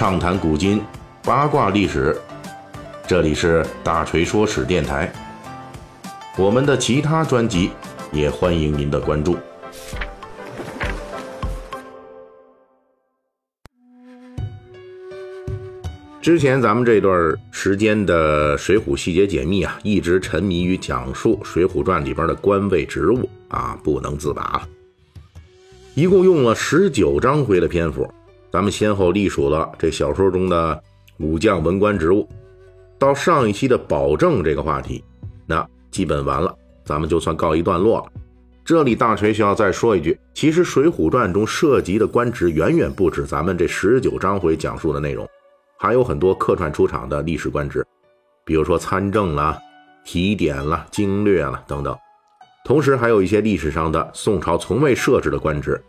[0.00, 0.80] 畅谈古今，
[1.22, 2.18] 八卦历史。
[3.06, 5.12] 这里是大锤说史电台。
[6.38, 7.70] 我们的其他专辑
[8.10, 9.36] 也欢迎您的关注。
[16.22, 24.66] 之前咱们这段时间的《水浒细节解密》啊，一直沉迷于讲述《水浒传》里边的官位职务啊，不能自拔了。
[25.94, 28.10] 一共用了十九章回的篇幅，
[28.52, 30.82] 咱们先后隶属了这小说中的
[31.18, 32.28] 武将文官职务。
[32.98, 35.02] 到上一期的保证这个话题，
[35.46, 36.54] 那基本完了，
[36.84, 38.06] 咱们就算告一段落了。
[38.62, 45.26] 这里大锤需要再说一句，其实《水浒传》中涉及的官职远远不止咱们这十九章回讲述的内容，
[45.78, 47.84] 还有很多客串出场的历史官职，
[48.44, 49.58] 比如说参政啦、
[50.04, 51.96] 提点啦、经略啦等等。
[52.64, 55.82] 同时还有一些历史上的宋朝从未设置的官职，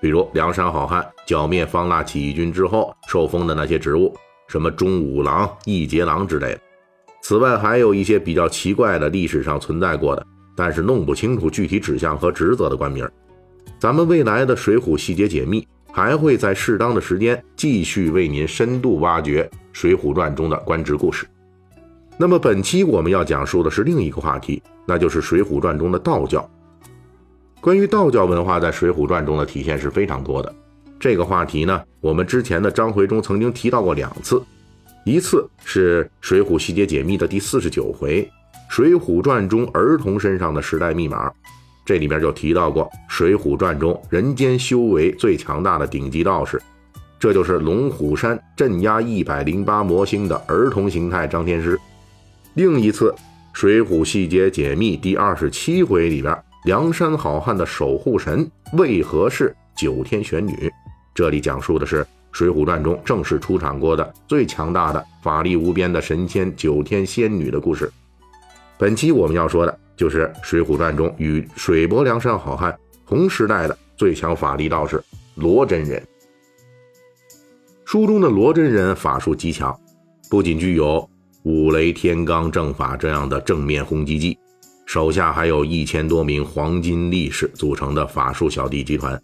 [0.00, 4.14] 比如梁山好汉剿灭方腊起义军之后受封的那些职务，
[4.46, 6.60] 什么中武郎、义节郎之类的。
[7.22, 13.08] 此外，还有一些比较奇怪的历史上存在过的，但是弄不清楚具体指向和职责的官名。
[13.78, 15.60] 咱们未来的《水浒细节解密》
[15.92, 21.26] 还会在适当的时间继续为您深度挖掘《水浒传》中的官职故事。
[22.16, 24.62] 那么本期我们要讲述的是另一个话题。
[24.90, 26.50] 那就是《水浒传》中的道教。
[27.60, 30.54] 关于道教文化在《水浒传》中的体现是非常多的。
[31.00, 34.40] 这个话题呢，我们之前的章回中曾经提到过两次，
[35.04, 38.22] 一次是《水浒细节解密》的第四十九回
[38.68, 41.30] 《水浒传》中儿童身上的时代密码，
[41.84, 46.60] 这里面就提到过《水浒传》中人间修为最强大的顶级道士，
[47.18, 51.78] 这就是龙虎山镇压一百零八魔星的儿童形态张天师。
[52.54, 53.12] 另一次。
[53.60, 56.32] 《水浒细节解密》第二十七回里边，
[56.68, 60.70] 梁山好汉的守护神为何是九天玄女？
[61.14, 67.90] 这里讲述的是《水浒传》中正式出场过的最强大的法力无边的神仙九天仙女的故事。
[68.76, 75.02] 本期我们要说的就是《水浒传》中与水泊梁山好汉同时代的最强法力道士
[75.36, 76.06] 罗真人。
[77.86, 79.74] 书中的罗真人法术极强，
[80.28, 81.08] 不仅具有。
[81.44, 84.38] 五雷天罡正法这样的正面轰击技，
[84.88, 89.20] 手下还有一千多名黄金力士组成的法术小弟集团。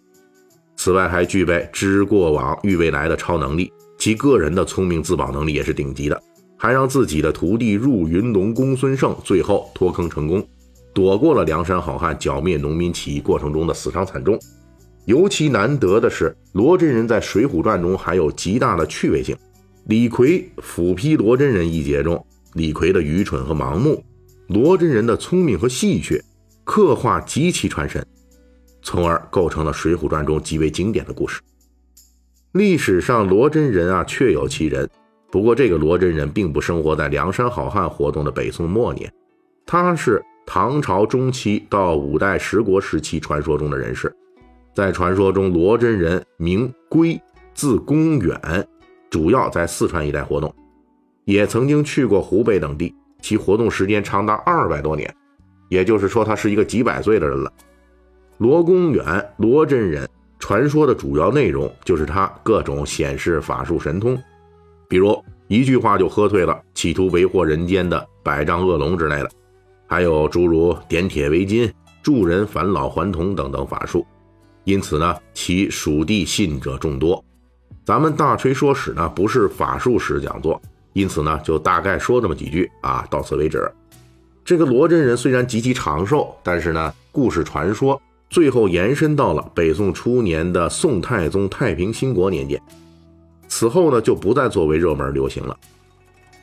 [0.76, 6.22] 此外，还具备知过往、预未来的超能力，其个人的聪明自保能力也是顶级的，
[6.58, 10.46] 还让自己的徒弟入云龙公孙胜最后脱坑成功，
[10.92, 14.38] 躲过了梁山好汉剿灭农民起义过程中的死伤惨重。
[15.06, 19.34] 尤其难得的是，罗真人在《水浒传》中还有极大的趣味性。
[19.86, 24.04] 李逵斧劈罗真人一节中，李逵的愚蠢和盲目，
[24.54, 26.22] 罗真人的聪明和戏谑，
[26.62, 28.06] 刻画极其传神，
[28.82, 31.42] 从而构成了《水浒传》中极为经典的故事。
[32.52, 34.88] 历史上罗真人啊，确有其人，
[35.32, 39.12] 不过这个罗真人并不生活在梁山好汉活动的北宋末年，
[39.66, 44.14] 他是唐朝中期到五代十国时期传说中的人士。
[44.72, 47.20] 在传说中，罗真人名归，
[47.54, 48.40] 字公远。
[49.10, 50.54] 主要在四川一带活动，
[51.24, 52.94] 也曾经去过湖北等地，
[53.24, 55.10] 其活动时间长达二百多年，
[55.70, 57.50] 也就是说，他是一个几百岁的人了。
[58.36, 60.06] 罗公远，罗真人，
[60.38, 64.22] 传说的主要内容就是他各种显示法术神通，
[64.90, 69.30] 比如一句话就喝退了企图为祸人间的百丈恶龙之类的，
[69.86, 74.06] 还有诸如点铁为金、助人返老还童等等法术，
[74.64, 77.24] 因此呢，其属地信者众多。
[77.86, 80.60] 咱们大锤说史呢，不是法术史讲座，
[80.94, 83.70] 因此呢，就大概说这么几句啊，到此为止。
[84.44, 88.00] 这个罗真人虽然极其长寿，但是呢，故事传说
[88.30, 92.60] 最后延伸到了北宋初年的宋太宗太平兴国年间，
[93.46, 95.56] 此后呢，就不再作为热门流行了。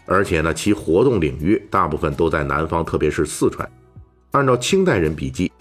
[0.05, 3.67] 而且呢，其活动领域大部分都在南方，特别是四川。
[4.31, 5.51] 按照清代人笔记，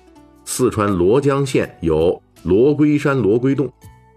[0.44, 3.72] 四川罗江县有罗龟山罗龟洞。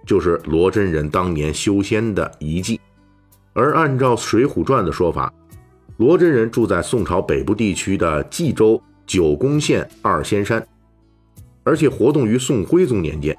[0.05, 2.78] 就是罗真人当年修仙的遗迹，
[3.53, 5.32] 而按照《水浒传》的说法，
[5.97, 10.66] 罗真人住在宋朝北部地区的冀州九宫县二仙山，
[11.64, 13.38] 而且活动于宋徽宗年间，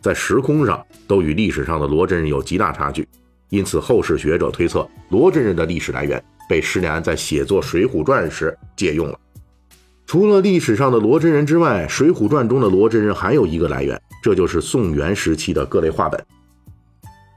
[0.00, 3.06] 在时空上都与历史上的罗真人有极大差距，
[3.50, 9.18] 因此后世学者推测罗真人的历史来源被施耐庵在写作《水浒传》时借用了。
[10.06, 14.00] 除了历史上的罗真人之外，《水浒传》中的罗真人还有一个来源。
[14.22, 16.22] 这就是宋元时期的各类画本。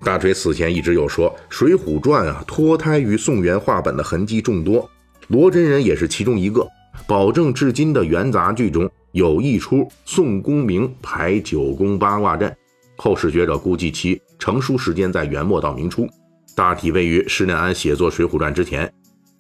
[0.04, 4.90] 大锤此前一直有说，《水浒传》啊脱胎于宋元话本的痕迹众多，
[5.30, 6.68] 罗真人也是其中一个。
[7.08, 12.54] 保证至今的元杂剧中有一出宋公明排九宫八卦阵，
[12.98, 16.06] 后世学者估计其成书时间在元末到明初。
[16.54, 18.92] 大体位于施耐庵写作《水浒传》之前。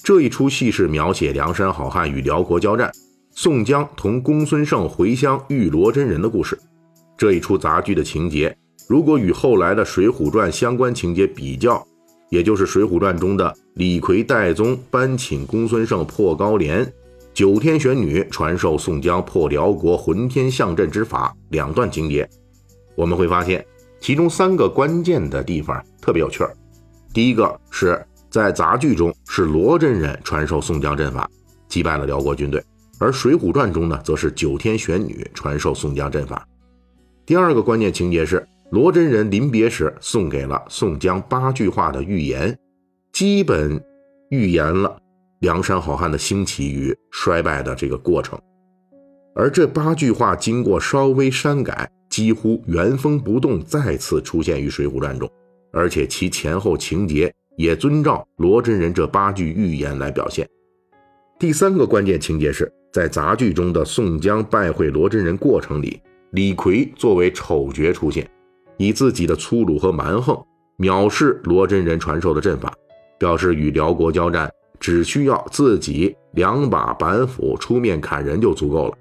[0.01, 2.91] 这一出戏是描写梁山好汉与辽国交战，
[3.35, 6.57] 宋江同公孙胜回乡遇罗真人的故事。
[7.17, 8.53] 这一出杂剧的情节，
[8.87, 11.85] 如果与后来的《水浒传》相关情节比较，
[12.29, 16.91] 也就是《水浒传》中的李逵戴宗搬请公孙胜破高廉，
[17.33, 22.29] 九天玄女传授宋江破辽国浑天象阵之法两段情节，
[22.95, 23.65] 我们会发现
[23.99, 26.55] 其中三个关键的地方特别有趣儿。
[27.13, 28.03] 第一个是。
[28.33, 31.29] 在杂剧中是罗真人传授宋江阵法，
[31.67, 32.59] 击败了辽国军队；
[32.97, 36.43] 而《水浒传》中呢，则是九天玄女传授宋江阵法。
[37.27, 42.57] 第二个关键情节是罗真人临别时送给了宋江八句话的预言，
[43.11, 43.79] 基本
[44.31, 44.97] 预言了
[45.41, 48.35] 梁山好汉的兴起与衰败的这个过程。
[49.35, 55.29] 而这八句话经过稍微删改，几乎原封不动再次出现于《水浒传》中，
[55.71, 57.31] 而且其前后情节。
[57.55, 60.49] 也遵照罗真人这八句预言来表现。
[61.37, 68.27] 第三个关键情节是在杂剧中的宋江拜会罗真人过程里，李逵作为丑角出现，
[68.77, 70.37] 以自己的粗鲁和蛮横
[70.77, 72.73] 藐视罗真人传授的阵法，
[73.17, 74.49] 表示与辽国交战
[74.79, 78.97] 只需要自己两把板斧出面砍人就足够了。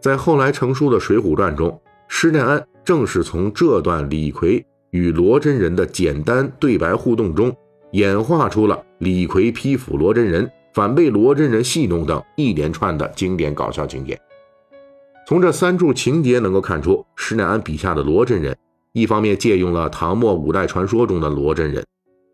[0.00, 1.78] 在后来成书的《水浒传》中，
[2.08, 7.54] 施耐庵正是从这段李逵与罗真人的简单对白互动中。
[7.92, 14.16] 演化出了李逵批斧罗真人，反被罗真人戏弄等一连串的经典搞笑情节。
[15.26, 18.56] 从这三处情节能够看出，施耐庵笔下的罗真人，
[18.92, 21.84] 一方面借用了唐末五代传说中的罗真人，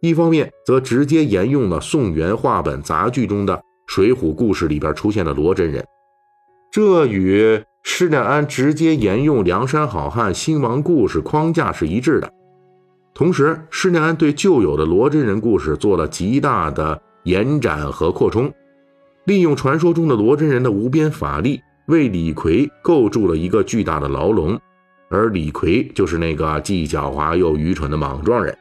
[0.01, 3.55] 一方面则直接沿用了宋元话本杂剧中的
[3.87, 5.85] 《水浒故事》里边出现的罗真人。
[6.73, 12.33] 这与施耐庵直接沿用梁山好汉兴亡故事框架是一致的。
[13.15, 18.53] 同时，施耐庵对旧有的罗真人故事做了极大的延展和扩充，
[19.25, 24.59] 利用传说中的罗真人的无边法力，为李逵构筑了一个巨大的牢笼，
[25.09, 28.57] 而李逵就是那个既狡猾又愚蠢的莽撞人，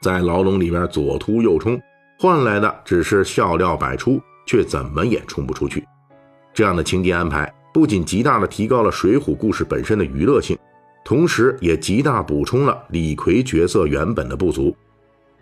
[0.00, 1.80] 在牢笼里边左突右冲，
[2.18, 5.84] 换来的只是笑料百出，却怎么也冲不出去。
[6.54, 10.56] 这样的情节安排，不仅极大的提高了《水浒》故事本身的娱乐性。
[11.04, 14.74] 同时，也极大补充了李逵角色原本的不足。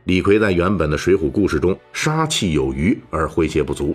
[0.05, 3.95] 李逵在原本的《水浒》故事中杀气有余而诙谐不足。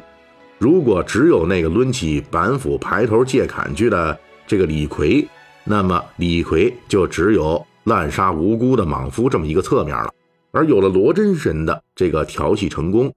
[0.57, 4.17] 如果只有那个抡起板斧排头借砍去的
[4.47, 5.27] 这个李逵，
[5.69, 10.09] 那么李逵就只有滥杀无辜的莽夫这么一个侧面了。
[10.51, 13.13] 而有了罗真人的这个调戏成功，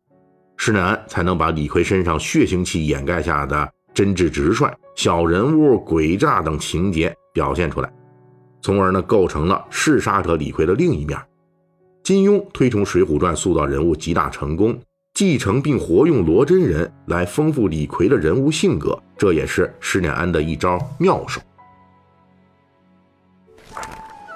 [0.56, 7.91] 施耐庵才能把李逵身上血腥气掩盖下的真挚直率、小人物诡诈等情节表现出来。
[8.61, 11.17] 从而呢，构成了弑杀者李逵的另一面。
[12.02, 14.79] 金庸推崇《水浒传》，塑造人物极大成功，
[15.14, 21.41] 继承并活用罗真人来丰富李逵的人物性格，这也是施耐庵的一招妙手。